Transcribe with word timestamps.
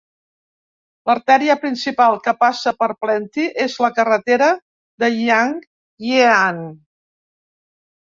L'artèria 1.09 1.55
principal 1.65 2.17
que 2.29 2.33
passa 2.39 2.73
per 2.81 2.89
Plenty 3.05 3.47
és 3.67 3.77
la 3.87 3.93
carretera 4.01 4.51
de 5.05 5.13
Yan 5.21 5.57
Yean. 6.11 6.69